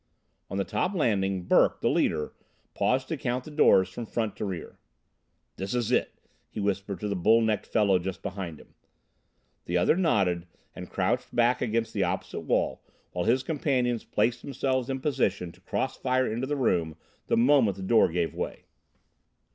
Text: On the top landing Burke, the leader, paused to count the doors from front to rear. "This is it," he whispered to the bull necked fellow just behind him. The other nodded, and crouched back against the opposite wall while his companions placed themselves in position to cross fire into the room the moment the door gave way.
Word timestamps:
On 0.49 0.57
the 0.57 0.63
top 0.63 0.95
landing 0.95 1.43
Burke, 1.43 1.79
the 1.81 1.87
leader, 1.87 2.33
paused 2.73 3.07
to 3.09 3.17
count 3.17 3.43
the 3.43 3.51
doors 3.51 3.87
from 3.87 4.07
front 4.07 4.35
to 4.37 4.45
rear. 4.45 4.79
"This 5.57 5.75
is 5.75 5.91
it," 5.91 6.15
he 6.49 6.59
whispered 6.59 6.99
to 7.01 7.07
the 7.07 7.15
bull 7.15 7.39
necked 7.39 7.67
fellow 7.67 7.99
just 7.99 8.23
behind 8.23 8.59
him. 8.59 8.73
The 9.65 9.77
other 9.77 9.95
nodded, 9.95 10.47
and 10.75 10.89
crouched 10.89 11.35
back 11.35 11.61
against 11.61 11.93
the 11.93 12.03
opposite 12.03 12.39
wall 12.41 12.81
while 13.11 13.25
his 13.25 13.43
companions 13.43 14.03
placed 14.03 14.41
themselves 14.41 14.89
in 14.89 15.01
position 15.01 15.51
to 15.51 15.61
cross 15.61 15.97
fire 15.97 16.25
into 16.25 16.47
the 16.47 16.57
room 16.57 16.95
the 17.27 17.37
moment 17.37 17.77
the 17.77 17.83
door 17.83 18.09
gave 18.09 18.33
way. 18.33 18.65